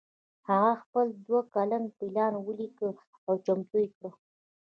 [0.47, 2.89] هغه خپل دوه کلن پلان وليکه
[3.27, 4.11] او چمتو يې کړ.